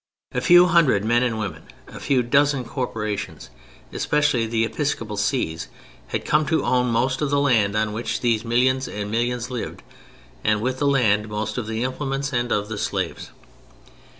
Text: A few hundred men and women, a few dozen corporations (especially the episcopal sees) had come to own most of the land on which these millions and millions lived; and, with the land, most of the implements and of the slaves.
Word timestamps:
A 0.31 0.41
few 0.41 0.65
hundred 0.65 1.05
men 1.05 1.21
and 1.21 1.37
women, 1.37 1.61
a 1.87 1.99
few 1.99 2.23
dozen 2.23 2.65
corporations 2.65 3.51
(especially 3.93 4.47
the 4.47 4.65
episcopal 4.65 5.15
sees) 5.15 5.67
had 6.07 6.25
come 6.25 6.43
to 6.47 6.65
own 6.65 6.87
most 6.87 7.21
of 7.21 7.29
the 7.29 7.39
land 7.39 7.75
on 7.75 7.93
which 7.93 8.21
these 8.21 8.43
millions 8.43 8.87
and 8.87 9.11
millions 9.11 9.51
lived; 9.51 9.83
and, 10.43 10.59
with 10.59 10.79
the 10.79 10.87
land, 10.87 11.29
most 11.29 11.59
of 11.59 11.67
the 11.67 11.83
implements 11.83 12.33
and 12.33 12.51
of 12.51 12.67
the 12.67 12.79
slaves. 12.79 13.29